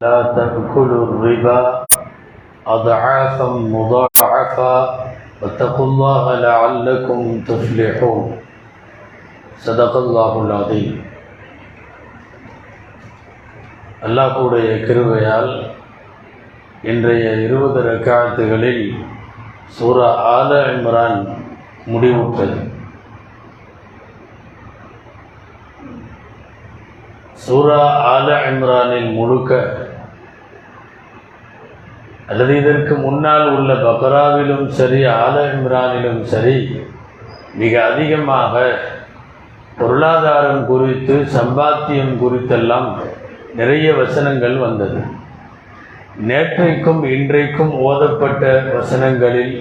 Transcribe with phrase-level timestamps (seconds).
[0.00, 1.84] لا تأكلوا الربا
[2.66, 4.76] أضعافا مضاعفا
[5.42, 8.22] واتقوا الله لعلكم تفلحون
[9.58, 10.90] صدق الله العظيم
[14.02, 15.50] அல்லாஹுடைய கிருபையால்
[16.82, 18.84] இன்றைய இருபது ரக்காத்துகளில்
[19.76, 21.20] சூரா ஆல இம்ரான்
[21.92, 22.58] முடிவுற்றது
[27.44, 29.52] சூரா ஆல இம்ரானில் முழுக்க
[32.30, 36.56] அல்லது இதற்கு முன்னால் உள்ள பக்ராவிலும் சரி ஆல இம்ரானிலும் சரி
[37.60, 38.54] மிக அதிகமாக
[39.78, 42.88] பொருளாதாரம் குறித்து சம்பாத்தியம் குறித்தெல்லாம்
[43.58, 45.00] நிறைய வசனங்கள் வந்தது.
[46.28, 48.44] நேற்றைக்கும் இன்றைக்கும் ஓதப்பட்ட
[48.76, 49.54] வசனங்களில்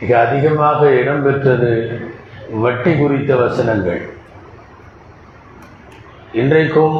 [0.00, 1.72] மிக அதிகமாக இடம்பெற்றது
[2.64, 4.00] வட்டி குறித்த வசனங்கள்.
[6.40, 6.96] இன்றைக்கும்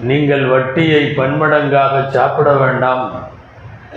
[0.00, 3.28] நீங்கள் வட்டியை பன்மடங்காக சாப்பிட வேண்டாம்.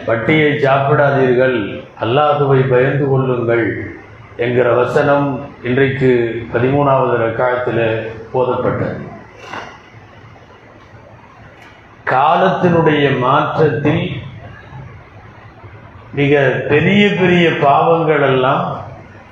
[0.06, 1.84] வட்டியை சாப்பிடாதீர்கள்.
[2.02, 3.98] அல்லாஹுவை பயந்து கொள்ளுங்கள்
[4.38, 9.08] என்கிற வசனம் இன்றைக்கு பதிமூணாவது ரக்காயத்தில் போதப்பட்டது.
[12.06, 14.12] காலத்தினுடைய மாற்றத்தில்
[16.14, 18.88] மிக பெரிய பெரிய பாவங்கள் எல்லாம்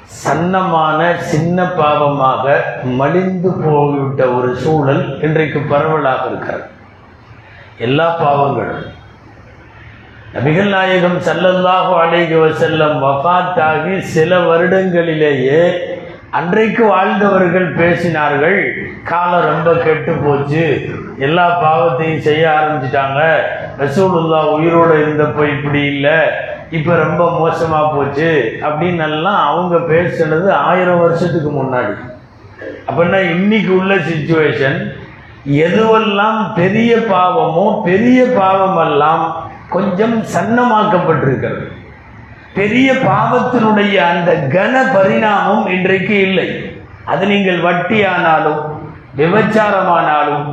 [0.09, 2.43] சன்னமான சின்ன பாவமாக
[2.83, 6.65] மலிந்து போய்விட்ட ஒரு சூழல் இன்றைக்கு பரவலாக இருக்கிறது.
[7.77, 8.85] எல்லா பாவங்களும்.
[10.33, 15.61] நபிகள் நாயகம் சல்லல்லாஹு அலைஹி வஸல்லம் வஃத்தாகி சில வருடங்களிலேயே
[16.31, 18.59] அன்றைக்கு வாழ்ந்தவர்கள் பேசினார்கள்
[19.03, 20.65] காலம் ரொம்ப கெட்டு போச்சு
[21.17, 23.21] எல்லா பாவத்தையும் செய்ய ஆரம்பிச்சிட்டாங்க
[23.77, 26.19] ரசூலுல்லா உயிரோடு இருந்தப்போ இப்படி இல்லை
[26.75, 28.29] இப்போ ரொம்ப மோசமாக போச்சு
[28.67, 31.93] அப்படின்னு எல்லாம் அவங்க பேசுனது ஆயிரம் வருஷத்துக்கு முன்னாடி.
[32.87, 34.79] அப்படின்னா இன்னைக்கு உள்ள சுச்சுவேஷன்
[35.65, 39.23] எதுவெல்லாம் பெரிய பாவமோ பெரிய பாவமெல்லாம்
[39.75, 41.63] கொஞ்சம் சன்னமாக்கப்பட்டிருக்கிறது.
[42.57, 46.47] பெரிய பாவத்தினுடைய அந்த கன பரிணாமம் இன்றைக்கு இல்லை.
[47.11, 48.61] அது நீங்கள் வட்டியானாலும்
[49.21, 50.45] விபச்சாரமானாலும்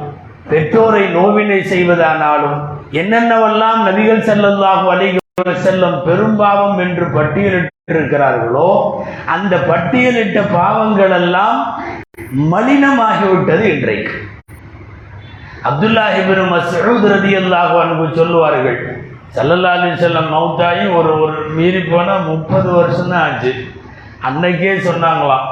[0.51, 2.57] பெற்றோரை நோவினை செய்வதானாலும்
[3.03, 8.69] என்னென்னவெல்லாம் நபிகள் செல்லல்லாகும் அலைஹி செல்லும் பெரும்பாவம் என்று பட்டியலிட்டிருக்கிறார்களோ
[9.35, 11.59] அந்த பட்டியலிட்ட பாவங்கள் எல்லாம்
[12.53, 14.15] மலினமாகிவிட்டது இன்றைக்கு.
[15.71, 16.21] அப்துல்லாஹி
[16.53, 18.79] மசூத் ரதி அல்லாஹு அன்பு சொல்லுவார்கள்
[19.37, 19.73] சல்லல்லா
[20.05, 23.53] செல்லம் மவுத்தாயி ஒரு ஒரு மீறி போனால் முப்பது வருஷம் தான் ஆச்சு.
[24.29, 25.49] அன்னைக்கே சொன்னாங்களாம்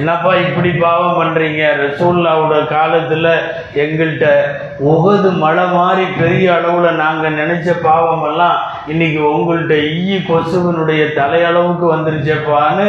[0.00, 3.30] என்னப்பா இப்படி பாவம் பண்ணுறீங்க ரசூல்லாவோட காலத்தில்
[3.82, 4.26] எங்கள்கிட்ட
[4.92, 8.58] உகது மழை மாதிரி பெரிய அளவில் நாங்கள் நினச்ச பாவமெல்லாம்
[8.92, 12.88] இன்னைக்கு உங்கள்கிட்ட ஈ கொசுவனுடைய தலையளவுக்கு வந்துருச்சப்பான்னு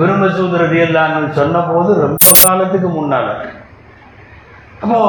[0.00, 3.30] விரும்ப சூதரதியல்லான்னு சொன்னபோது ரொம்ப காலத்துக்கு முன்னால்.
[4.82, 5.00] அப்போ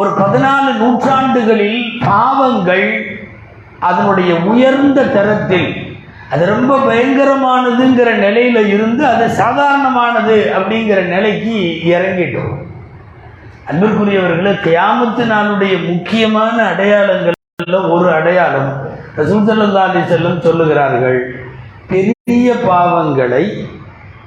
[0.00, 2.86] ஒரு பதினாலு நூற்றாண்டுகளில் பாவங்கள்
[3.88, 5.70] அதனுடைய உயர்ந்த தரத்தில்
[6.32, 11.56] அது ரொம்ப பயங்கரமானதுங்கிற நிலையில இருந்து அது சாதாரணமானது அப்படிங்கிற நிலைக்கு
[11.94, 12.54] இறங்கிட்டோம்.
[13.70, 18.72] அன்பிற்குரியவர்களை கியாமத்து நாளுடைய முக்கியமான அடையாளங்கள்ல ஒரு அடையாளம்.
[19.16, 21.20] ரசூசல்லா செல்லும் சொல்லுகிறார்கள்
[21.88, 23.44] பெரிய பாவங்களை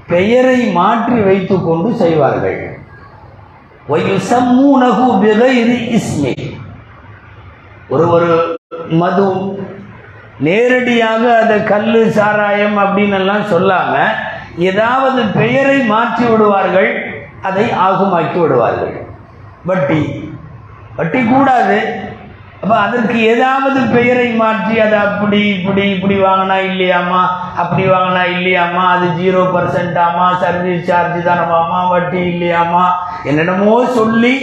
[0.07, 2.77] பெயரை மாற்றி வைத்து கொண்டு செய்வார்கள்.
[3.89, 6.33] வயுசம்மூனகு பிகைரி இஸ்மி.
[7.89, 8.57] ஒரு ஒரு
[8.89, 9.25] மது
[10.39, 14.03] நேரடியாக அதை கல் சாராயம் அப்படின்னு எல்லாம் சொல்லாம
[14.57, 16.91] ஏதாவது பெயரை மாற்றி விடுவார்கள்
[17.41, 19.05] அதை ஆகுமாக்கி விடுவார்கள்.
[19.65, 20.31] வட்டி.
[20.95, 21.77] வட்டி கூடாது.
[22.63, 27.21] அப்போ அதற்கு ஏதாவது பெயரை மாற்றி அதை அப்படி இப்படி இப்படி வாங்கினா இல்லையாமா
[27.61, 32.83] அப்படி வாங்கினா இல்லையாமா அது ஜீரோ பர்சன்டாமா சர்வீஸ் சார்ஜ் தானமாமா வட்டி இல்லையாமா
[33.25, 34.33] என்னென்னமோ சொல்லி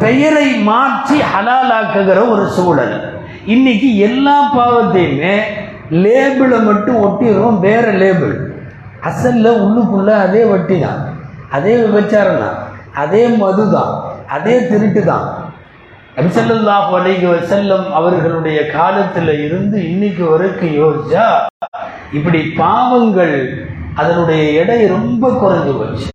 [0.00, 2.96] பெயரை மாற்றி ஹலாலாக்குகிற ஒரு சூழல்.
[3.46, 5.36] இன்னைக்கு எல்லா பாவத்தையுமே
[6.02, 8.34] லேபிளை மட்டும் ஒட்டிடுறோம் வேற லேபிள்
[9.02, 11.00] அசல்ல உள்ளுக்குள்ள அதே வட்டி தான்
[11.50, 12.58] அதே விபச்சாரம் தான்
[13.02, 13.92] அதே மது தான்
[14.28, 15.26] அதே திருட்டு தான்
[16.16, 21.26] நபிசல்லாஹ் அலைஹி வஸல்லம் அவர்களுடைய காலத்தில் இருந்து இன்னைக்கு வரைக்கும் யோசிச்சா
[22.16, 23.36] இப்படி பாவங்கள்
[24.00, 26.08] அதனுடைய எடை ரொம்ப குறைஞ்சு போச்சு.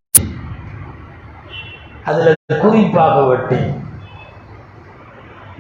[2.09, 2.33] அதுல
[2.63, 3.59] குறிப்பாக வட்டி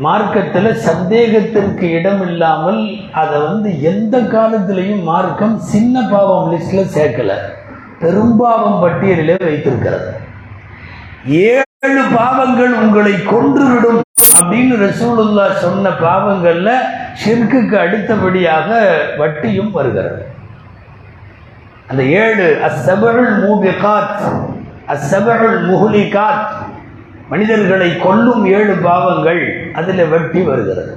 [0.05, 2.81] மார்க்கத்தில் சந்தேகத்திற்கு இடம் இல்லாமல்
[3.21, 7.33] அதை வந்து எந்த காலத்திலையும் மார்க்கம் சின்ன பாவம் லிஸ்ட்ல சேர்க்கல.
[8.01, 10.09] பெரும்பாவம் பட்டியலிலே வைத்திருக்கிறது.
[11.37, 11.49] ஏ
[11.85, 13.99] ஏழு பாவங்கள் உங்களை கொன்றுவிடும்
[14.39, 16.69] அப்படின்னு ரசூலுல்லா சொன்ன பாவங்கள்ல
[17.21, 18.69] ஷிர்குக்கு அடுத்தபடியாக
[19.17, 20.25] வட்டியும் வருகிறது.
[21.87, 24.23] அந்த ஏழு அசபருள் மூபிகாத்
[24.87, 26.47] அசபருள் முஹ்லிகாத்
[27.29, 30.95] மனிதர்களை கொல்லும் ஏழு பாவங்கள் அதில் வட்டி வருகிறது.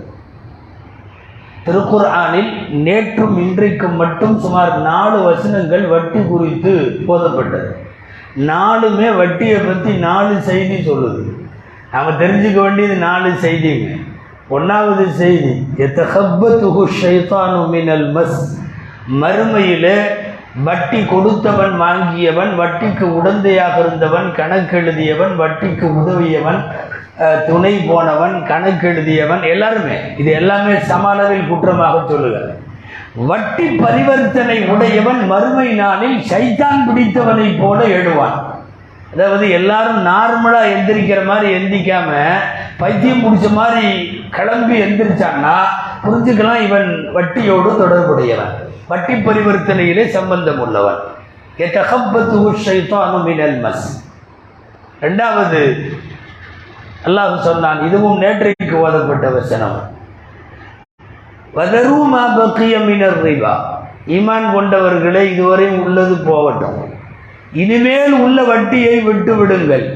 [1.67, 2.53] திருக்குர் ஆனில்
[2.89, 6.75] நேற்றும் இன்றைக்கும் மட்டும் சுமார் நாலு வசனங்கள் வட்டி குறித்து
[7.07, 7.71] போதப்பட்டது.
[8.51, 11.23] நாலுமே வட்டியை பற்றி நாலு செய்தி சொல்லுது.
[11.93, 13.89] நாம் தெரிஞ்சுக்க வேண்டியது நாலு செய்திங்க.
[14.57, 15.53] ஒன்றாவது செய்தி
[15.87, 18.41] எத்தகப்பத்துகு ஷைத்தானு மினல் மஸ்.
[19.23, 19.93] மறுமையில்
[20.67, 26.61] வட்டி கொடுத்தவன் வாங்கியவன் வட்டிக்கு உடந்தையாக இருந்தவன் கணக்கெழுதியவன் வட்டிக்கு உதவியவன்
[27.49, 29.99] துணை போனவன் கணக்கெழுதியவன் எல்லாருமே.
[30.21, 32.60] இது எல்லாமே சமாளவில் குற்றமாக சொல்லுகிறார்
[33.15, 38.39] வட்டி பரிவர்த்தனை உடையவன் மறுமை நாளில் சைத்தான் பிடித்தவனைப் போல எழுவான்.
[39.13, 42.11] அதாவது எல்லாரும் நார்மலா எந்திரிக்கிற மாதிரி எந்திரிக்காம
[42.77, 43.89] பைத்தியம் பிடிச்ச மாதிரி
[44.31, 45.55] கிளம்பி எந்திரிச்சான்னா
[46.05, 48.53] புரிஞ்சுக்கலாம் இவன் வட்டியோடு தொடர்புடையவன்.
[48.89, 51.01] வட்டி பரிவர்த்தனையிலே சம்பந்தம் உள்ளவன்.
[53.63, 53.87] மஸ்.
[55.03, 55.61] ரெண்டாவது
[57.05, 59.99] அல்லாஹ் சொன்னான் இதுவும் நேற்றைக்கு ஓதப்பட்ட வசனம்.
[61.57, 62.75] வதரூமா பக்கிய
[63.27, 63.55] ரிவா
[64.17, 66.79] ஈமான் கொண்டவர்களே இதுவரை உள்ளது போகட்டும்.
[67.63, 69.87] இனிமேல் உள்ள வட்டியை விட்டு விடுங்கள்.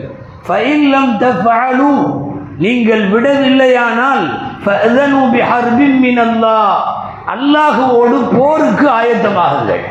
[0.47, 1.91] ஃபைல்லம் தஃபாலு
[2.65, 4.27] நீங்கள் விடவில்லையானால்
[4.65, 6.77] ஃபஅதனு பிஹர்பின் மினல்லாஹ்.
[7.35, 9.85] அல்லாஹுவோடு போருக்கு ஆயத்தமாகுங்கள்.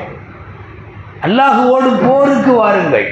[1.27, 3.09] அல்லாஹுவோடு போருக்கு வாருங்கள்.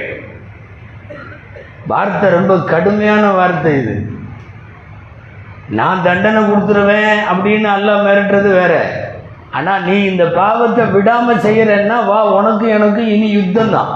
[1.92, 3.94] வார்த்தை ரொம்ப கடுமையான வார்த்தை இது.
[5.68, 8.74] நான் தண்டனை கொடுத்துருவேன் அப்படின்னு அல்லாஹ் மிரட்டுறது வேற.
[9.56, 13.90] ஆனால் நீ இந்த பாவத்தை விடாமல் செய்கிறன்னா வா உனக்கும் எனக்கு இனி யுத்தம் தான்.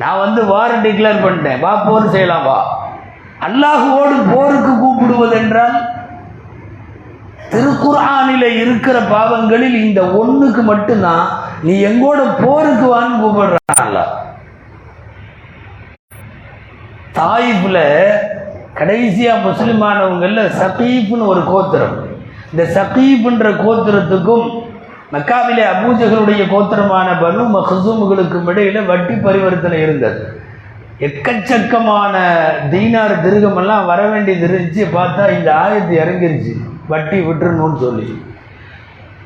[0.00, 1.60] நான் வந்து வார டிக்ளேர் பண்ணிட்டேன்.
[1.64, 2.58] வா போர் செய்யலாம் வா.
[3.46, 5.76] அல்லாஹுவோடு போருக்கு கூப்பிடுவதென்றால்
[7.50, 11.26] திருக்குறானில் இருக்கிற பாவங்களில் இந்த ஒன்றுக்கு மட்டும்தான்
[11.62, 14.12] நீ எங்கோட போருக்கு வான்னு கூப்பிடுறான் அல்லாஹ்.
[18.78, 21.96] கடைசியாக கடைசியா சகீப்னு ஒரு கோத்திரம்.
[22.50, 24.46] இந்த சகீப்ன்ற கோத்திரத்துக்கும்
[25.12, 30.20] மக்காவிலே அபூஜகளுடைய கோத்திரமான பனு மஹசூம்களுக்கும் இடையில் வட்டி பரிவர்த்தனை இருந்தது.
[31.00, 32.14] எக்கச்சக்கமான
[32.70, 34.84] தீனார் திருகமெல்லாம் வர வேண்டியது இருந்துச்சு.
[34.98, 36.54] பார்த்தா இந்த ஆயத்து இறங்கிருச்சு.
[36.88, 38.22] வட்டி விட்டுருணும்னு சொல்லி.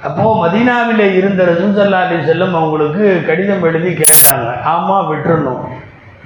[0.03, 4.63] அப்போது மதீனாவில் இருந்த ரசூசல்லா அலி செல்லம் அவங்களுக்கு கடிதம் எழுதி கேட்டாங்க.
[4.63, 5.63] ஆமாம் விட்டுறணும்.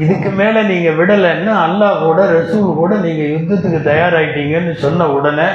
[0.02, 5.48] இதுக்கு மேலே நீங்கள் விடலைன்னு அல்லாஹ் கூட ரசூல் கூட நீங்கள் யுத்தத்துக்கு தயாராயிட்டீங்கன்னு சொன்ன உடனே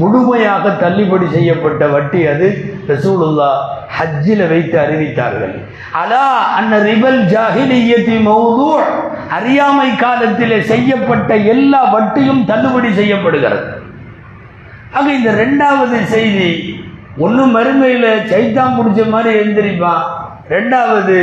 [0.00, 2.48] முழுமையாக தள்ளுபடி செய்யப்பட்ட வட்டி அது
[2.90, 3.50] ரசூலுல்லா
[3.96, 5.54] ஹஜ்ஜில் வைத்து அறிவித்தார்கள்.
[6.00, 6.26] அலா
[6.58, 8.68] அன்ன ரிபல் ஜாகிலியத்தி மௌது
[9.38, 13.64] அறியாமை காலத்தில் செய்யப்பட்ட எல்லா வட்டியும் தள்ளுபடி செய்யப்படுகிறது.
[14.98, 16.50] ஆக இந்த ரெண்டாவது செய்தி
[17.26, 20.04] ஒன்று மறுமையில் சைத்தான் பிடிச்ச மாதிரி எழுந்திரிப்பான்.
[20.54, 21.18] ரெண்டாவது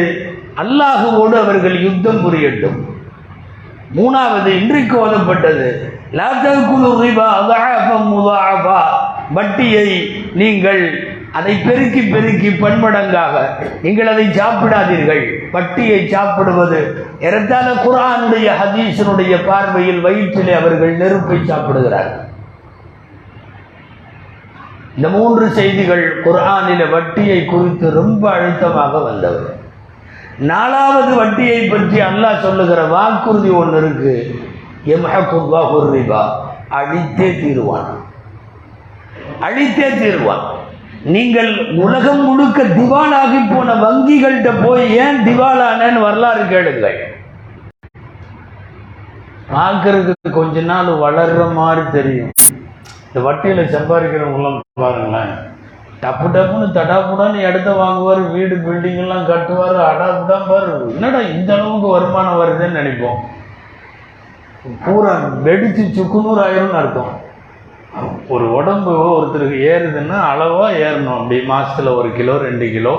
[0.62, 2.77] அல்லாஹுவோடு அவர்கள் யுத்தம் புரியட்டும்.
[3.98, 5.68] மூணாவது இன்றைக்கு ஓதப்பட்டது
[9.38, 9.88] வட்டியை
[10.42, 10.81] நீங்கள்
[11.38, 13.36] அதை பெருக்கி பெருக்கி பன்மடங்காக
[13.81, 15.24] நீங்கள் அதை சாப்பிடாதீர்கள்.
[15.56, 16.80] வட்டியை சாப்பிடுவது
[17.27, 22.25] ஏறத்தாழ குர்ஆனுடைய ஹதீஷனுடைய பார்வையில் வயிற்றிலே அவர்கள் நெருப்பை சாப்பிடுகிறார்கள்.
[24.98, 29.53] இந்த மூன்று செய்திகள் குரானில வட்டியை குறித்து ரொம்ப அழுத்தமாக வந்தவர்
[30.39, 34.36] நாலாவது வட்டியை பற்றி அல்லாஹ் சொல்லுகிற வாக்குறுதி ஒன்று இருக்கு.
[34.86, 35.62] எம்ஹக்குவா
[35.94, 36.22] ரிபா.
[36.69, 37.89] அழித்தே தீருவான்.
[39.39, 40.45] அழித்தே தீருவான்.
[41.03, 47.15] நீங்கள் உலகம் முழுக்க திவாலாகி போன வங்கிகள்கிட்ட போய் ஏன் திவாலானன்னு வரலாறு கேளுங்கள்.
[49.51, 52.32] பார்க்கறதுக்கு கொஞ்ச நாள் வளர்ற மாதிரி தெரியும்.
[53.08, 55.56] இந்த வட்டியில் சம்பாதிக்கிறவங்களாம் பாருங்களேன்.
[56.01, 60.74] டப்பு டப்புன்னு தடாப்புடான்னு இடத்த வாங்குவார் வீடு பில்டிங் எல்லாம் கட்டுவார் அடாப்புடா பாரு.
[60.96, 63.20] என்னடா இந்த அளவுக்கு வருமானம் வருதுன்னு நினைப்போம்.
[64.86, 65.13] பூரா
[65.46, 67.13] வெடிச்சு சுக்குநூறு ஆயிரும்னு அர்த்தம்.
[68.34, 71.18] ஒரு உடம்பு ஒருத்தருக்கு ஏறுதுன்னா அளவாக ஏறணும்.
[71.20, 72.96] அப்படி மாதத்தில் ஒரு கிலோ ரெண்டு கிலோ.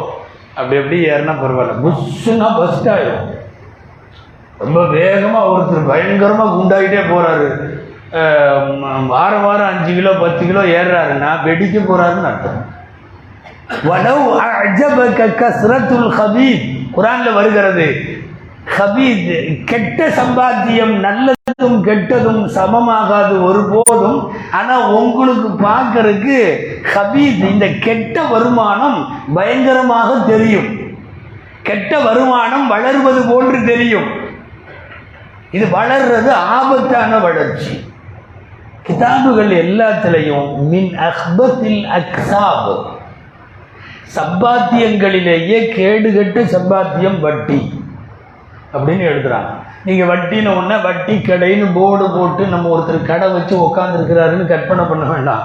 [0.58, 1.74] அப்படி அப்படி ஏறினா பரவாயில்ல.
[1.84, 3.26] புஷ்ஷுன்னா பஸ்ட் ஆயிரும்.
[4.62, 7.48] ரொம்ப வேகமாக ஒருத்தர் பயங்கரமாக குண்டாகிட்டே போகிறாரு
[9.12, 12.60] வாரம் வாரம் அஞ்சு கிலோ பத்து கிலோ ஏறுறாருன்னா வெடிக்க போகிறாருன்னு அர்த்தம்.
[13.68, 16.86] வடவு அஜபக கஸ்ரத்துல் ஹபீத்.
[16.96, 18.16] குரான்ல வருகிறது.
[18.78, 24.32] ஹபீத் கெட்ட சம்பாத்தியம் நல்லதும் கெட்டதும் சமமாகாது ஒருபோதும்.
[24.50, 26.58] ஆனால் உங்களுக்கு பார்க்கறதுக்கு
[26.94, 30.80] ஹபீத் இந்த கெட்ட வருமானம் பயங்கரமாக தெரியும்.
[31.62, 34.08] கெட்ட வருமானம் வளர்வது போன்று தெரியும்.
[35.50, 37.86] இது வளர்றது ஆபத்தான வளர்ச்சி.
[38.86, 42.96] கிதாபுகள் எல்லாத்திலையும் மின் அஹ்பத்தில் அக்ஸாப்
[44.16, 47.60] சம்பாத்தியங்களிலேயே கேடுகட்டு சம்பாத்தியம் வட்டி
[48.74, 49.50] அப்படின்னு எழுதுறாங்க.
[49.86, 55.44] நீங்கள் வட்டின உடனே வட்டி கடைன்னு போர்டு போட்டு நம்ம ஒருத்தர் கடை வச்சு உட்காந்துருக்கிறாருன்னு கற்பனை பண்ண வேண்டாம்.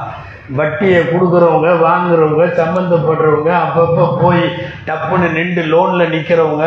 [0.60, 4.44] வட்டியை கொடுக்குறவங்க வாங்குறவங்க சம்மந்தப்படுறவங்க அப்பப்போ போய்
[4.88, 6.66] டப்புன்னு நின்று லோனில் நிற்கிறவங்க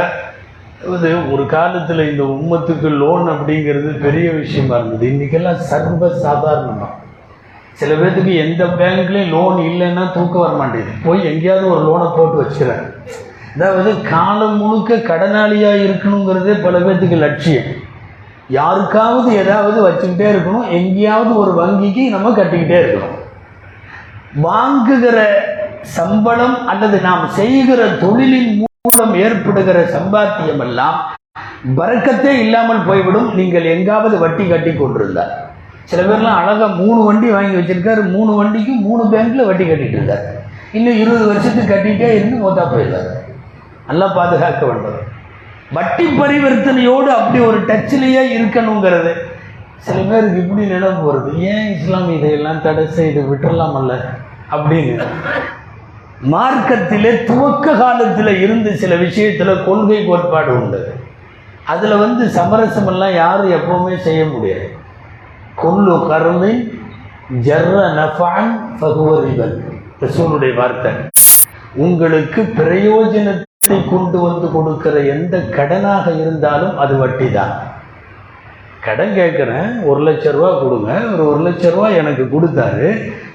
[0.94, 5.04] இது ஒரு காலத்தில் இந்த உம்மத்துக்கு லோன் அப்படிங்கிறது பெரிய விஷயமா இருந்தது.
[5.12, 6.92] இன்றைக்கெல்லாம் சர்வ சாதாரணமாக
[7.80, 10.92] சில பேர்த்துக்கு எந்த பேங்க்லேயும் லோன் இல்லைன்னா தூக்கம் வர மாட்டேங்குது.
[11.06, 12.86] போய் எங்கேயாவது ஒரு லோனை போட்டு வச்சுக்கிறாங்க
[13.54, 17.68] அதாவது காலம் முழுக்க கடனாளியாக இருக்கணுங்கிறதே பல பேர்த்துக்கு லட்சியம்.
[18.58, 20.66] யாருக்காவது ஏதாவது வச்சுக்கிட்டே இருக்கணும்.
[20.78, 23.16] எங்கேயாவது ஒரு வங்கிக்கு நம்ம கட்டிக்கிட்டே இருக்கணும்.
[24.46, 25.18] வாங்குகிற
[25.96, 30.98] சம்பளம் அல்லது நாம் செய்கிற தொழிலின் மூலம் ஏற்படுகிற சம்பாத்தியம் எல்லாம்
[31.78, 33.28] பறக்கத்தே இல்லாமல் போய்விடும்.
[33.40, 35.32] நீங்கள் எங்காவது வட்டி கட்டி கொண்டிருந்தார்
[35.86, 38.10] சில பேர்லாம் அழகாக மூணு வண்டி வாங்கி வச்சுருக்காரு.
[38.10, 40.24] மூணு வண்டிக்கும் மூணு பேங்க்கில் வட்டி கட்டிட்டு இருக்காரு.
[40.72, 43.10] இன்னும் இருபது வருஷத்துக்கு கட்டிகிட்டே இருந்து மொத்தா போயிடுறாரு.
[43.86, 45.14] நல்லா பாதுகாக்க வேண்டும்.
[45.72, 49.12] வட்டி பரிவர்த்தனையோடு அப்படி ஒரு டச்சிலேயே இருக்கணுங்கிறது
[49.76, 54.00] சில பேருக்கு இப்படி நிலம் போகிறது ஏன் இஸ்லாம் இதையெல்லாம் தடை செய்து விட்டுடலாமல்ல
[54.50, 55.02] அப்படின்னு.
[56.32, 60.94] மார்க்கத்திலே துவக்க காலத்தில் இருந்து சில விஷயத்தில் கொள்கை கோட்பாடு உண்டு.
[61.64, 64.75] அதில் வந்து சமரசமெல்லாம் யாரும் எப்பவுமே செய்ய முடியாது.
[65.62, 66.62] கொல்லு கருமின்
[67.46, 69.54] ஜர்ர நஃபான் ஃபகுவரிபன்
[70.02, 70.90] ரசூலுடைய வார்த்தை.
[71.84, 77.54] உங்களுக்கு பிரயோஜனத்தை கொண்டு வந்து கொடுக்கிற எந்த கடனாக இருந்தாலும் அது வட்டி தான்
[78.86, 82.88] கடன் கேட்குறேன் ஒரு லட்ச ரூபா கொடுங்க ஒரு ஒரு லட்ச ரூபா எனக்கு கொடுத்தாரு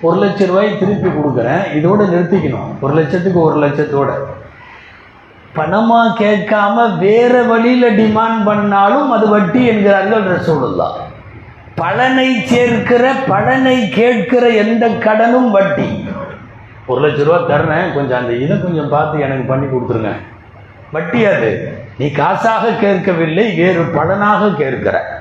[0.08, 2.70] ஒரு லட்ச ரூபாய் திருப்பி கொடுக்குறேன் இதோட நிறுத்திக்கணும்.
[2.84, 4.12] ஒரு லட்சத்துக்கு ஒரு லட்சத்தோட.
[5.58, 6.76] பணமாக கேட்காம
[7.06, 10.88] வேற வழியில் டிமாண்ட் பண்ணாலும் அது வட்டி என்கிறார்கள் ரசூலுல்லா
[11.76, 16.08] பலனை சேர்க்கிற பலனை கேட்கிற எந்த கடனும் வட்டி.
[16.86, 20.12] ஒரு லட்ச ரூபா தர்றேன் கொஞ்சம் அந்த இதை கொஞ்சம் பார்த்து எனக்கு பண்ணி கொடுத்துருங்க.
[20.92, 21.78] வட்டி அது.
[21.98, 25.20] நீ காசாக கேட்கவில்லை வேறு பலனாக கேட்கிற.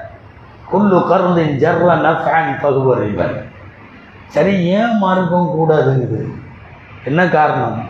[0.65, 3.47] குல்லு கருந்தின் ஜர்ர பகுவர் இவர்
[4.27, 6.33] சரி ஏன் மார்க்கம் கூடாதுங்குது?
[7.05, 7.89] என்ன காரணம்?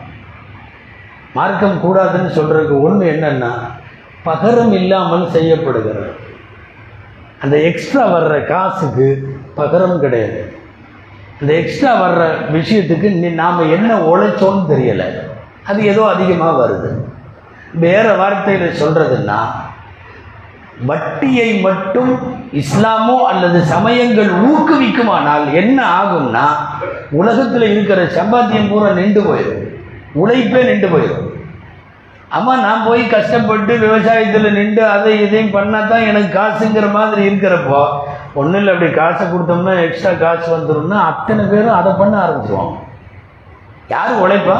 [1.34, 3.50] மார்க்கம் கூடாதுன்னு சொல்கிறதுக்கு ஒன்று என்னென்னா
[4.24, 6.28] பகரம் இல்லாமல் செய்யப்படுகிறது.
[7.42, 9.06] அந்த எக்ஸ்ட்ரா வர்ற காசுக்கு
[9.54, 10.40] பகரம் கிடையாது.
[11.40, 12.22] அந்த எக்ஸ்ட்ரா வர்ற
[12.56, 15.08] விஷயத்துக்கு நாம் என்ன உழைச்சோன்னு தெரியலை.
[15.64, 16.90] அது ஏதோ அதிகமாக வருது.
[17.72, 19.40] வேறு வார்த்தையில் சொல்கிறதுன்னா
[20.88, 22.12] வட்டியை மட்டும்
[22.60, 26.44] இஸ்லாமோ அல்லது சமயங்கள் ஊக்குவிக்குமானால் என்ன ஆகும்னா
[27.10, 29.64] உலகத்தில் இருக்கிற சம்பாத்தியம் பூரா நின்று போயிடும்
[30.12, 31.26] உழைப்பே நின்று போயிடும்
[32.36, 37.80] அம்மா நான் போய் கஷ்டப்பட்டு விவசாயத்தில் நின்று அதை இதையும் பண்ணால் தான் எனக்கு காசுங்கிற மாதிரி இருக்கிறப்போ
[38.40, 42.76] ஒன்றும் இல்லை அப்படி காசை கொடுத்தோம்னா எக்ஸ்ட்ரா காசு வந்துடும்னா அத்தனை பேரும் அதை பண்ண ஆரம்பிச்சுவாங்க
[43.94, 44.58] யார் உழைப்பா?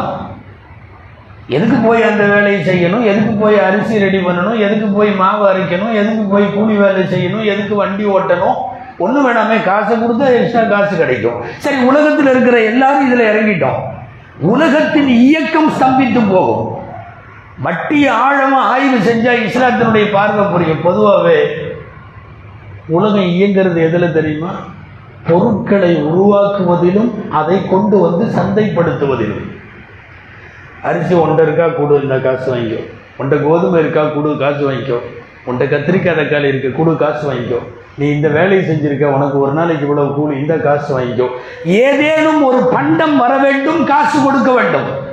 [1.57, 3.05] எதுக்கு போய் அந்த வேலையை செய்யணும்?
[3.11, 4.59] எதுக்கு போய் அரிசி ரெடி பண்ணணும்?
[4.67, 5.95] எதுக்கு போய் மாவு அரைக்கணும்?
[6.00, 7.45] எதுக்கு போய் கூலி வேலை செய்யணும்?
[7.45, 8.59] எதுக்கு வண்டி ஓட்டணும்?
[8.99, 11.39] ஒன்றும் வேணாமே காசை கொடுத்தா எக்ஸ்ட்ரா காசு கிடைக்கும்.
[11.59, 13.81] சரி உலகத்தில் இருக்கிற எல்லாரும் இதில் இறங்கிட்டோம்.
[14.53, 16.65] உலகத்தின் இயக்கம் ஸ்தம்பித்து போகும்.
[17.62, 20.83] வட்டி ஆழமாக ஆய்வு செஞ்சால் இஸ்லாத்தினுடைய பார்வை புரியும்.
[20.83, 21.55] பொதுவாகவே
[22.88, 24.52] உலகம் இயங்கிறது எதில் தெரியுமா?
[25.29, 29.45] பொருட்களை உருவாக்குவதிலும் அதை கொண்டு வந்து சந்தைப்படுத்துவதிலும்.
[30.83, 32.81] அரிசி ஒன்றை இருக்கா கொடு இந்த காசு வாங்கிக்கோ.
[33.19, 34.99] ஒன்றை கோதுமை இருக்கா கொடு காசு வாங்கிக்கோ.
[35.45, 37.59] ஒன்றை கத்திரிக்காய் தக்காளி இருக்குது கொடு காசு வாங்கிக்கோ.
[37.99, 41.29] நீ இந்த வேலையை செஞ்சிருக்க உனக்கு ஒரு நாளைக்கு இவ்வளவு கூலி இந்த காசு வாங்கிக்கோ.
[41.64, 45.09] ஏதேனும் ஒரு பண்டம் வர வேண்டும் காசு கொடுக்க வேண்டும்.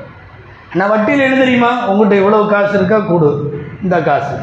[0.74, 1.72] நான் வட்டியில் என்ன தெரியுமா?
[1.88, 3.00] உங்கள்கிட்ட எவ்வளோ காசு இருக்கா?
[3.00, 3.60] கொடு.
[3.84, 4.36] இந்த காசு.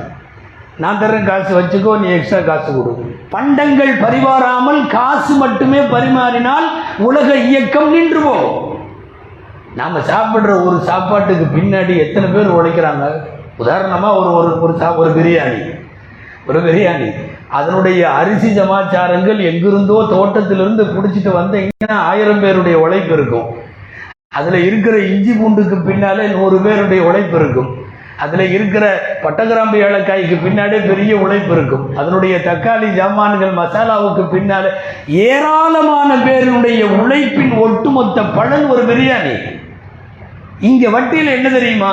[0.77, 2.93] நான் தர்றேன் காசு வச்சுக்கோ நீ எக்ஸ்ட்ரா காசு கொடு.
[3.31, 6.67] பண்டங்கள் பரிமாறாமல் காசு மட்டுமே பரிமாறினால்
[6.99, 8.83] உலக இயக்கம் நின்று போகும்
[9.75, 13.25] நாம் சாப்பிட்ற ஒரு சாப்பாட்டுக்கு பின்னாடி எத்தனை பேர் உழைக்கிறாங்க?
[13.57, 15.75] உதாரணமாக ஒரு ஒரு ஒரு சா ஒரு பிரியாணி.
[16.47, 17.15] ஒரு பிரியாணி.
[17.49, 23.63] அதனுடைய அரிசி சமாச்சாரங்கள் எங்கிருந்தோ தோட்டத்திலிருந்து பிடிச்சிட்டு வந்தீங்கன்னா ஆயிரம் பேருடைய உழைப்பு இருக்கும்.
[24.35, 27.83] அதில் இருக்கிற இஞ்சி பூண்டுக்கு பின்னாலே நூறு பேருடைய உழைப்பு இருக்கும்.
[28.19, 31.97] அதில் இருக்கிற பட்டகிராம்பு ஏலக்காய்க்கு பின்னாலே பெரிய உழைப்பு இருக்கும்.
[31.97, 34.69] அதனுடைய தக்காளி ஜாமான்கள் மசாலாவுக்கு பின்னாலே
[35.07, 39.63] ஏராளமான பேருடைய உழைப்பின் ஒட்டுமொத்த பலன் ஒரு பிரியாணி.
[40.61, 41.93] இங்கே வட்டியில் என்ன தெரியுமா?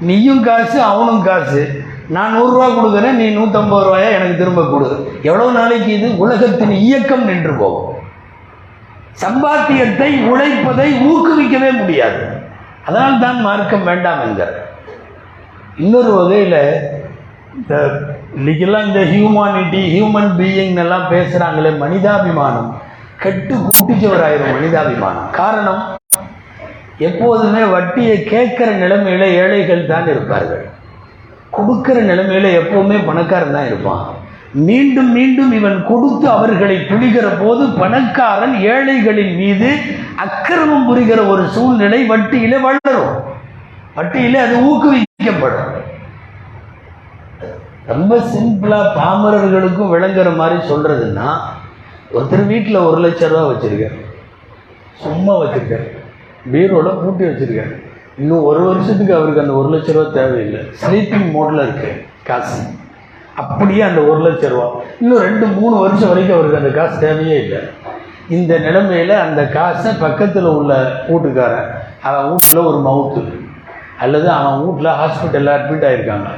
[0.00, 1.84] நீயும் காசு அவனும் காசு.
[2.08, 5.18] நான் நூறுரூவா கொடுக்குறேன் நீ நூற்றம்பது ரூபாயா எனக்கு திரும்ப கொடு.
[5.22, 6.18] எவ்வளோ நாளைக்கு இது?
[6.18, 7.94] உலகத்தின் இயக்கம் நின்று போகும்.
[9.22, 12.22] சம்பாத்தியத்தை உழைப்பதை ஊக்குவிக்கவே முடியாது.
[12.86, 14.58] அதனால் தான் மார்க்கம் வேண்டாம் என்கிறார்.
[15.84, 16.60] இன்னொரு வகையில்
[17.58, 17.74] இந்த
[18.38, 22.70] இன்னைக்கெல்லாம் இந்த ஹியூமானிட்டி ஹியூமன் பீயிங் எல்லாம் பேசுகிறாங்களே மனிதாபிமானம்.
[23.22, 25.28] கெட்டு கூட்டிச்சவராயிரும் மனிதாபிமானம்.
[25.40, 25.82] காரணம்
[27.08, 30.64] எப்போதுமே வட்டியை கேட்குற நிலைமையில் ஏழைகள் தான் இருப்பார்கள்.
[31.56, 34.04] கொடுக்குற நிலைமையில் எப்போவுமே பணக்காரன் தான் இருப்பான்.
[34.56, 39.76] மீண்டும் மீண்டும் இவன் கொடுத்து அவர்களை பிழிகிற போது பணக்காரன் ஏழைகளின் மீது
[40.16, 43.22] அக்கிரமம் புரிகிற ஒரு சூழ்நிலை வட்டியில வளரும்.
[43.96, 45.74] வட்டியில அது ஊக்குவிக்கப்படும்.
[47.86, 51.34] ரொம்ப சிம்பிளா பாமரர்களுக்கும் விளங்குற மாதிரி சொல்றதுன்னா
[52.14, 54.00] ஒருத்தர் வீட்டில் ஒரு லட்ச ரூபா வச்சிருக்காரு.
[54.94, 55.98] சும்மா வச்சிருக்காரு.
[56.52, 57.82] பீரோட பூட்டி வச்சிருக்காரு.
[58.18, 60.60] இன்னும் ஒரு வருஷத்துக்கு அவருக்கு அந்த ஒரு லட்ச ரூபா தேவையில்லை.
[60.60, 62.04] ஸ்லீப்பிங் மோட்ல இருக்கு.
[62.24, 62.62] காசு.
[63.40, 64.66] அப்படியே அந்த ஒரு லட்சம் ரூபா.
[65.02, 67.60] இன்னும் ரெண்டு மூணு வருஷம் வரைக்கும் அவருக்கு அந்த காசு தேவையே இல்லை.
[68.36, 70.72] இந்த நிலைமையில் அந்த காசை பக்கத்தில் உள்ள
[71.10, 71.68] வீட்டுக்காரன்
[72.08, 73.22] அவன் வீட்டில் ஒரு மவுத்து
[74.04, 76.30] அல்லது அவன் வீட்டில் ஹாஸ்பிட்டலில் அட்மிட் ஆகியிருக்காங்க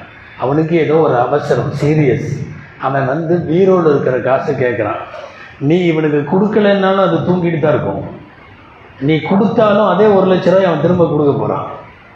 [0.45, 2.29] அவனுக்கு ஏதோ ஒரு அவசரம் சீரியஸ்
[2.87, 5.01] அவன் வந்து பீரோவில் இருக்கிற காசை கேட்குறான்
[5.69, 8.03] நீ இவனுக்கு கொடுக்கலன்னாலும் அது தூங்கிட்டு தான் இருக்கும்.
[9.07, 11.67] நீ கொடுத்தாலும் அதே ஒரு லட்ச ரூபாய் அவன் திரும்ப கொடுக்க போகிறான்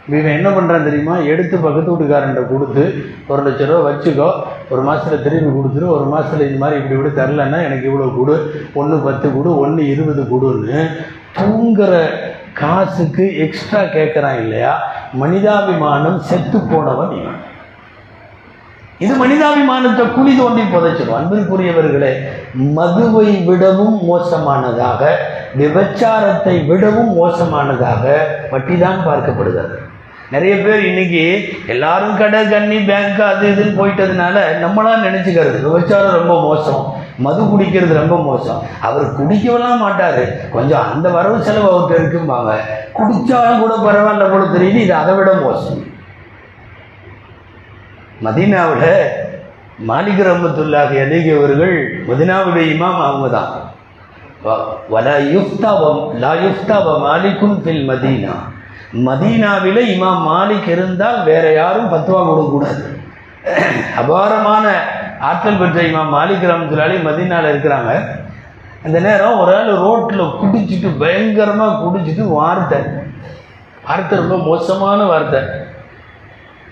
[0.07, 1.15] இவன் என்ன பண்ணுறான் தெரியுமா?
[1.31, 2.83] எடுத்து பக்கத்து வீட்டுக்காரன்ட்ட கொடுத்து
[3.31, 4.29] ஒரு லட்ச ரூபா வச்சுக்கோ.
[4.69, 8.35] ஒரு மாதத்துல திரும்பி கொடுத்துரு ஒரு மாதத்துல இது மாதிரி இப்படி இப்படி தரலன்னா எனக்கு இவ்வளோ கொடு
[8.73, 10.89] ஒன்று பத்து கொடு ஒன்று இருபது கொடுன்னு
[11.37, 11.93] தூங்குற
[12.53, 14.73] காசுக்கு எக்ஸ்ட்ரா கேட்குறான் இல்லையா?
[15.19, 17.41] மனிதாபிமானம் செத்து போனவன் இவன்.
[18.99, 21.15] இது மனிதாபிமானத்தை குழி தோண்டி புதைச்சிடும்.
[21.19, 22.11] அன்பிற்குரியவர்களே
[22.53, 25.01] மதுவை விடவும் மோசமானதாக
[25.55, 28.03] விபச்சாரத்தை விடவும் மோசமானதாக
[28.51, 29.77] பட்டிதான் பார்க்கப்படுகிறது.
[30.31, 31.23] நிறைய பேர் இன்னைக்கு
[31.67, 37.01] எல்லாரும் கடை கண்ணி பேங்க் அது இதுன்னு போயிட்டதுனால நம்மளா நினைச்சுக்கிறது விபச்சாரம் ரொம்ப மோசம்.
[37.17, 38.61] மது குடிக்கிறது ரொம்ப மோசம்.
[38.81, 40.49] அவர் குடிக்கவெல்லாம் மாட்டார்.
[40.51, 42.53] கொஞ்சம் அந்த வரவு செலவு அவர்கிட்ட இருக்கும்பாங்க.
[42.93, 44.79] குடித்தாலும் கூட பரவாயில்ல போல தெரியுது.
[44.85, 45.83] இது அதை விட மோசம்.
[48.25, 48.89] மதீனாவில்
[49.89, 51.75] மாலிக் ரஹமத்துல்லாஹி அலிகி அவர்கள்
[52.07, 53.53] மதினாவுடைய இமாம் அவங்க தான்.
[54.93, 58.33] வலா யுஃப்தாவம் லா யுஃப்தாவ மாலிக்கும் ஃபில் மதீனா.
[58.93, 62.83] மதீனாவில் இமாம் மாலிக் இருந்தால் வேற யாரும் பத்துவா கொடுக்கக்கூடாது
[63.95, 64.65] அபாரமான
[65.19, 67.91] ஆற்றல் பெற்ற இமாம் மாலிக் ரஹமத்துல்லாலி மதீனாவில் இருக்கிறாங்க.
[68.83, 72.79] அந்த நேரம் ஒரு ஆள் ரோட்டில் குடிச்சிட்டு பயங்கரமாக குடிச்சிட்டு வார்த்தை.
[73.87, 75.41] வார்த்தை ரொம்ப மோசமான வார்த்தை.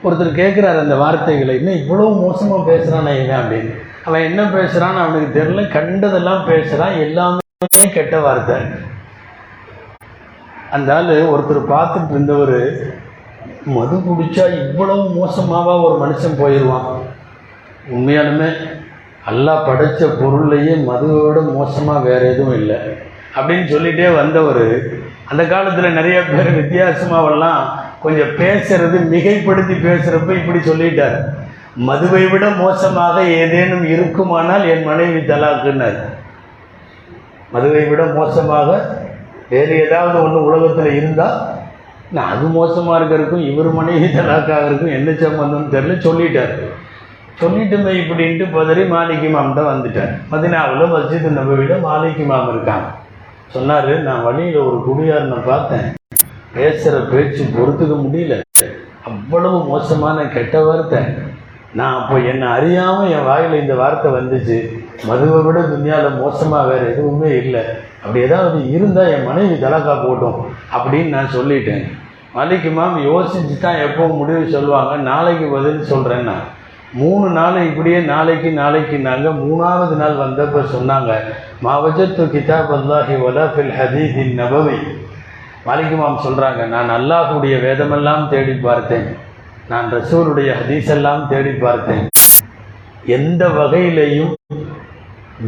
[0.03, 3.41] ஒருத்தர் கேட்குறாரு அந்த வார்த்தைகளை இன்னும் இவ்வளோ மோசமாக பேசுகிறான் இவன்?
[3.41, 3.73] அப்படின்னு.
[4.05, 8.55] அவன் என்ன பேசுகிறான்னு அவனுக்கு தெரியல கண்டதெல்லாம் பேசுகிறான் எல்லாமே கெட்ட வார்த்தை.
[10.75, 12.59] அந்த ஆள் ஒருத்தர் பார்த்துட்டு இருந்தவர்
[13.75, 16.87] மது குடிச்சா இவ்வளவு மோசமாவா ஒரு மனுஷன் போயிடுவான்
[17.95, 18.49] உண்மையாலுமே
[19.25, 22.77] நல்லா படைத்த பொருள்லையே மதுவோட மோசமாக வேறு எதுவும் இல்லை.
[23.37, 24.65] அப்படின்னு சொல்லிகிட்டே வந்தவர்
[25.31, 27.61] அந்த காலத்தில் நிறைய பேர் வித்தியாசமாவெல்லாம்
[28.03, 31.17] கொஞ்சம் பேசுறது மிகைப்படுத்தி பேசுகிறப்ப இப்படி சொல்லிட்டார்.
[31.89, 35.99] மதுவை விட மோசமாக ஏதேனும் இருக்குமானால் என் மனைவி தலாக்குன்னார்.
[37.53, 38.69] மதுவை விட மோசமாக
[39.51, 41.37] வேறு ஏதாவது ஒன்று உலகத்தில் இருந்தால்
[42.15, 46.55] நான் அது மோசமாக இருக்கிறதுக்கும் இவர் மனைவி தலாக்காகிறதுக்கும் என்ன சம்பந்தம்னு தெரியல சொல்லிட்டார்.
[47.41, 50.11] சொல்லிட்டுமே இப்படின்ட்டு பதறி மாலிகி இமாம் தான் வந்துட்டார்.
[50.31, 52.89] மதினாவில் மஸ்ஜித் நபவியில் மாலிகி மாம் இருக்காங்க.
[53.55, 55.87] சொன்னார் நான் வழியில் ஒரு குடியாரனை பார்த்தேன்.
[56.55, 58.35] பேசுகிற பேச்சு பொறுத்துக்க முடியல.
[59.09, 61.01] அவ்வளவு மோசமான கெட்ட வார்த்தை.
[61.79, 64.57] நான் அப்போ என்னை அறியாமல் என் வாயில் இந்த வார்த்தை வந்துச்சு.
[65.09, 67.61] மதுவை விட துன்யாவில் மோசமாக வேறு எதுவுமே இல்லை.
[68.03, 70.39] அப்படி ஏதாவது இருந்தால் என் மனைவி தலக்கா போட்டோம்
[70.75, 71.83] அப்படின்னு நான் சொல்லிட்டேன்.
[72.35, 76.45] மலைக்கு மாம் யோசிச்சு தான் எப்போ முடிவு சொல்லுவாங்க நாளைக்கு பதில் சொல்கிறேன் நான்.
[77.01, 81.11] மூணு நாள் இப்படியே நாளைக்கு நாளைக்கு நாங்கள் மூணாவது நாள் வந்தப்ப சொன்னாங்க
[81.65, 84.77] மாவஜத்து கிதாப் அல்லாஹி வலா ஃபில் ஹதீதின் நபவி.
[85.67, 89.07] மாலிகுமாம் சொல்கிறாங்க நான் அல்லாஹுடைய வேதமெல்லாம் தேடி பார்த்தேன்.
[89.71, 92.05] நான் ரசூருடைய ஹதீஸெல்லாம் தேடி பார்த்தேன்.
[93.17, 94.33] எந்த வகையிலையும்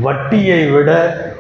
[0.02, 0.90] வட்டியை விட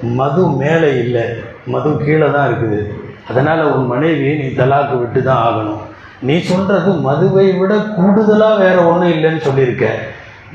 [0.01, 1.23] மது மேலே இல்லை.
[1.67, 2.95] மது கீழே தான் இருக்குது.
[3.29, 5.81] அதனால் உன் மனைவியை நீ தலாக்கு விட்டு தான் ஆகணும்.
[6.21, 9.87] நீ சொல்கிறது மதுவை விட கூடுதலாக வேறு ஒன்றும் இல்லைன்னு சொல்லியிருக்க.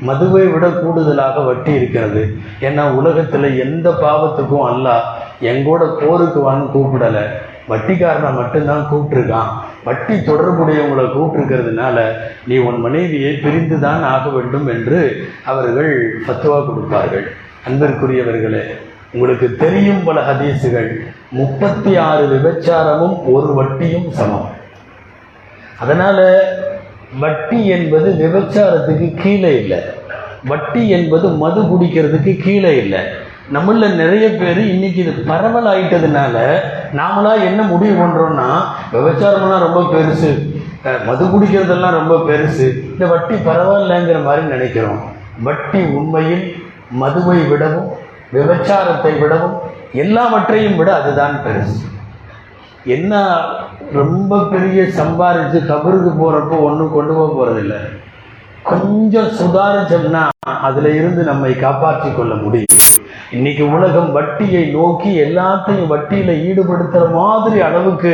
[0.01, 2.37] மதுவை விட கூடுதலாக வட்டி இருக்கிறது.
[2.59, 5.03] ஏன்னா உலகத்தில் எந்த பாவத்துக்கும் அல்ல.
[5.41, 7.23] எங்கூட போருக்கு வான்னு கூப்பிடலை.
[7.69, 9.49] வட்டிக்காரனை மட்டும்தான் கூப்பிட்டுருக்கான்.
[9.83, 11.97] வட்டி தொடர்புடையவங்களை கூப்பிட்டுருக்கிறதுனால
[12.45, 17.27] நீ உன் மனைவியை பிரிந்து தான் ஆக வேண்டும் என்று அவர்கள் பத்துவா கொடுப்பார்கள்.
[17.67, 18.63] அன்பிற்குரியவர்களே
[19.13, 20.89] உங்களுக்கு தெரியும் பல ஹதீசுகள்.
[21.31, 24.49] முப்பத்தி ஆறு விபச்சாரமும் ஒரு வட்டியும் சமம்.
[25.79, 26.25] அதனால்
[27.19, 29.79] வட்டி என்பது விபச்சாரத்துக்கு கீழே இல்லை.
[30.45, 32.99] வட்டி என்பது மது குடிக்கிறதுக்கு கீழே இல்லை.
[33.53, 36.35] நம்மள நிறைய பேர் இன்னைக்கு இது பரவல் ஆயிட்டதுனால
[36.99, 38.49] நாமளா என்ன முடிவு பண்ணுறோம்னா
[38.93, 40.31] விபச்சாரம்லாம் ரொம்ப பெருசு.
[41.05, 42.67] மது குடிக்கிறதெல்லாம் ரொம்ப பெருசு.
[42.91, 45.01] இந்த வட்டி பரவாயில்லைங்கிற மாதிரி நினைக்கிறோம்.
[45.43, 46.45] வட்டி உண்மையில்
[47.01, 47.89] மதுவை விடவும்
[48.33, 49.55] விபச்சாரத்தை விடவும்
[49.93, 51.79] எல்லாவற்றையும் விட அதுதான் பெருசு.
[52.95, 53.13] என்ன
[53.99, 57.75] ரொம்ப பெரிய சம்பாரித்து கபருக்கு போகிறப்போ ஒன்றும் கொண்டு போக போகிறதில்ல
[58.63, 60.23] கொஞ்சம் சுதாரிச்சோம்னா
[60.67, 62.65] அதில் இருந்து நம்மை காப்பாற்றி கொள்ள முடியும்.
[63.31, 68.11] இன்னைக்கு உலகம் வட்டியை நோக்கி எல்லாத்தையும் வட்டியில் ஈடுபடுத்துகிற மாதிரி அளவுக்கு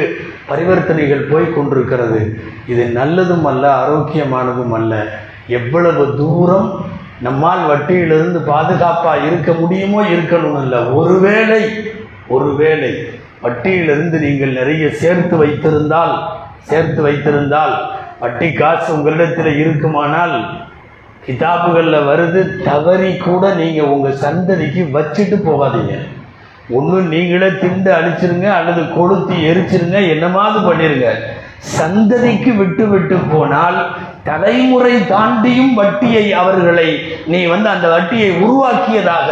[0.50, 2.20] பரிவர்த்தனைகள் போய் கொண்டிருக்கிறது.
[2.68, 5.06] இது நல்லதும் அல்ல ஆரோக்கியமானதும் அல்ல.
[5.48, 6.70] எவ்வளவு தூரம்
[7.22, 10.80] நம்மால் வட்டியிலிருந்து பாதுகாப்பாக இருக்க முடியுமோ இருக்கணும் இல்லை.
[11.00, 11.62] ஒருவேளை
[12.28, 12.92] ஒருவேளை
[13.44, 16.14] வட்டியிலிருந்து நீங்கள் நிறைய சேர்த்து வைத்திருந்தால்
[16.70, 17.76] சேர்த்து வைத்திருந்தால்
[18.20, 20.36] வட்டி காசு உங்களிடத்தில் இருக்குமானால்
[21.26, 25.96] கிதாபுகளில் வருது தவறி கூட நீங்கள் உங்கள் சந்ததிக்கு வச்சுட்டு போகாதீங்க.
[26.78, 31.10] ஒன்று நீங்களே திண்டு அழிச்சிருங்க அல்லது கொளுத்தி எரிச்சிருங்க என்னமாவது பண்ணிருங்க.
[31.80, 33.80] சந்ததிக்கு விட்டு விட்டு போனால்
[34.28, 36.90] தலைமுறை தாண்டியும் வட்டியை அவர்களை
[37.32, 39.30] நீ வந்து அந்த வட்டியை உருவாக்கியதாக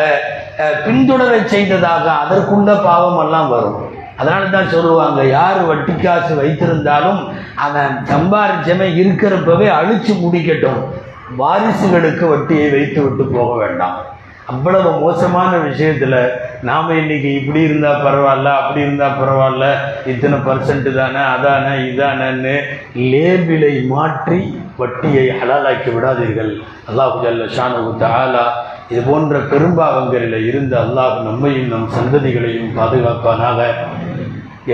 [0.57, 3.77] பின்தொடர பின்தொடரச் செய்ததாக அதற்குள்ள பாவம் எல்லாம் வரும்.
[4.21, 7.21] அதனால தான் சொல்லுவாங்க யார் வட்டி காசு வைத்திருந்தாலும்
[7.65, 10.81] அவன் சம்பாரிச்சமே இருக்கிறப்பவே அழிச்சு முடிக்கட்டும்.
[11.41, 13.97] வாரிசுகளுக்கு வட்டியை வைத்து விட்டு போக வேண்டாம்.
[14.51, 16.17] அவ்வளவு மோசமான விஷயத்தில்
[16.69, 19.65] நாம் இன்னைக்கு இப்படி இருந்தால் பரவாயில்ல அப்படி இருந்தால் பரவாயில்ல
[20.11, 22.55] இத்தனை பர்சன்ட் தானே அதானே இதானன்னு
[23.11, 24.39] லேபிளை மாற்றி
[24.83, 26.53] வட்டியை ஹலாலாக்கி விடாதீர்கள்.
[26.89, 28.45] அல்லாஹு ஜல்ல ஷானு தாலா
[28.91, 33.59] இது போன்ற பெரும்பாவங்களில் இருந்து அல்லாஹ் நம்மையும் நம் சந்ததிகளையும் பாதுகாப்பானாக.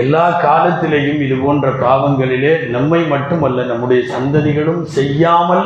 [0.02, 5.64] எல்லா காலத்திலேயும் இது போன்ற பாவங்களிலே நம்மை மட்டுமல்ல நம்முடைய சந்ததிகளும் செய்யாமல்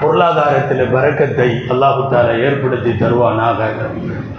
[0.00, 3.60] பொருளாதாரத்தில் பரக்கத்தை அல்லாஹு தாலா ஏற்படுத்தி தருவானாக.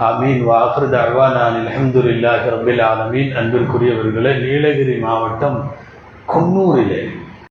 [0.08, 0.40] ஆமீன்.
[0.50, 3.32] வாஹ்ருத் அழ்வானான் அலமதுல்லாஹி ரபில் ஆலமீன்.
[3.40, 5.58] அன்பிற்குரியவர்களே நீலகிரி மாவட்டம்
[6.32, 7.02] குன்னூரிலே